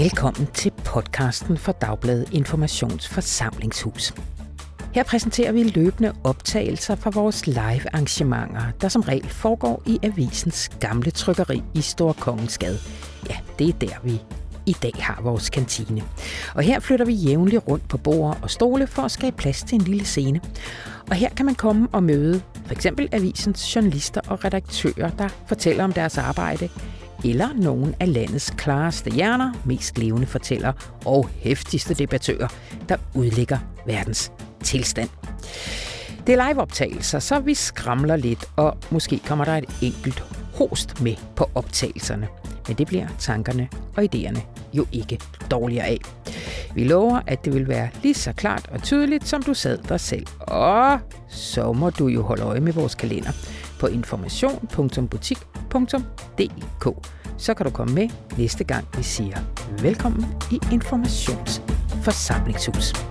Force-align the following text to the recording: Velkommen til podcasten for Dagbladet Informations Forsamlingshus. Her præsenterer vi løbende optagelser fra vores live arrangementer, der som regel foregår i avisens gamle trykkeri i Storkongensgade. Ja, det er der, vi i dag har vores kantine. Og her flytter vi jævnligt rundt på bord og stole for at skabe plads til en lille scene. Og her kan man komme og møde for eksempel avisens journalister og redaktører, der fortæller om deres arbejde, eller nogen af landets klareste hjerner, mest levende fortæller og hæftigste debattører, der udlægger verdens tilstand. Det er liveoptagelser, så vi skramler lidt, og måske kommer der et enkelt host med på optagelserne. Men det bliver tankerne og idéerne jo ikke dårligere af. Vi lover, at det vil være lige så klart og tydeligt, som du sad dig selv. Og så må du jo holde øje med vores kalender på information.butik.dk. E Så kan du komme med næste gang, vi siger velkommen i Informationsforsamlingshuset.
Velkommen 0.00 0.46
til 0.46 0.72
podcasten 0.84 1.58
for 1.58 1.72
Dagbladet 1.72 2.32
Informations 2.32 3.08
Forsamlingshus. 3.08 4.14
Her 4.94 5.04
præsenterer 5.04 5.52
vi 5.52 5.62
løbende 5.62 6.12
optagelser 6.24 6.94
fra 6.94 7.10
vores 7.10 7.46
live 7.46 7.94
arrangementer, 7.94 8.62
der 8.80 8.88
som 8.88 9.02
regel 9.02 9.28
foregår 9.28 9.82
i 9.86 9.98
avisens 10.02 10.68
gamle 10.68 11.10
trykkeri 11.10 11.62
i 11.74 11.80
Storkongensgade. 11.80 12.78
Ja, 13.30 13.36
det 13.58 13.68
er 13.68 13.72
der, 13.72 14.00
vi 14.02 14.20
i 14.66 14.72
dag 14.72 14.92
har 14.98 15.22
vores 15.22 15.50
kantine. 15.50 16.02
Og 16.54 16.62
her 16.62 16.80
flytter 16.80 17.04
vi 17.06 17.12
jævnligt 17.12 17.62
rundt 17.68 17.88
på 17.88 17.98
bord 17.98 18.38
og 18.42 18.50
stole 18.50 18.86
for 18.86 19.02
at 19.02 19.10
skabe 19.10 19.36
plads 19.36 19.62
til 19.62 19.74
en 19.74 19.84
lille 19.84 20.04
scene. 20.04 20.40
Og 21.10 21.16
her 21.16 21.28
kan 21.28 21.46
man 21.46 21.54
komme 21.54 21.88
og 21.92 22.02
møde 22.02 22.42
for 22.66 22.72
eksempel 22.72 23.08
avisens 23.12 23.76
journalister 23.76 24.20
og 24.28 24.44
redaktører, 24.44 25.10
der 25.10 25.28
fortæller 25.46 25.84
om 25.84 25.92
deres 25.92 26.18
arbejde, 26.18 26.68
eller 27.24 27.48
nogen 27.54 27.94
af 28.00 28.12
landets 28.12 28.50
klareste 28.50 29.10
hjerner, 29.10 29.52
mest 29.64 29.98
levende 29.98 30.26
fortæller 30.26 30.72
og 31.04 31.28
hæftigste 31.38 31.94
debattører, 31.94 32.48
der 32.88 32.96
udlægger 33.14 33.58
verdens 33.86 34.32
tilstand. 34.62 35.08
Det 36.26 36.34
er 36.34 36.48
liveoptagelser, 36.48 37.18
så 37.18 37.40
vi 37.40 37.54
skramler 37.54 38.16
lidt, 38.16 38.44
og 38.56 38.76
måske 38.90 39.18
kommer 39.26 39.44
der 39.44 39.56
et 39.56 39.64
enkelt 39.82 40.24
host 40.54 41.02
med 41.02 41.14
på 41.36 41.50
optagelserne. 41.54 42.28
Men 42.68 42.76
det 42.76 42.86
bliver 42.86 43.06
tankerne 43.18 43.68
og 43.96 44.08
idéerne 44.14 44.40
jo 44.72 44.86
ikke 44.92 45.18
dårligere 45.50 45.86
af. 45.86 45.98
Vi 46.74 46.84
lover, 46.84 47.20
at 47.26 47.44
det 47.44 47.54
vil 47.54 47.68
være 47.68 47.88
lige 48.02 48.14
så 48.14 48.32
klart 48.32 48.68
og 48.72 48.82
tydeligt, 48.82 49.28
som 49.28 49.42
du 49.42 49.54
sad 49.54 49.78
dig 49.88 50.00
selv. 50.00 50.26
Og 50.40 50.98
så 51.28 51.72
må 51.72 51.90
du 51.90 52.06
jo 52.06 52.22
holde 52.22 52.42
øje 52.42 52.60
med 52.60 52.72
vores 52.72 52.94
kalender 52.94 53.32
på 53.80 53.86
information.butik.dk. 53.86 55.59
E 56.38 56.48
Så 57.38 57.54
kan 57.54 57.66
du 57.66 57.72
komme 57.72 57.94
med 57.94 58.08
næste 58.38 58.64
gang, 58.64 58.88
vi 58.96 59.02
siger 59.02 59.36
velkommen 59.82 60.26
i 60.50 60.60
Informationsforsamlingshuset. 60.72 63.09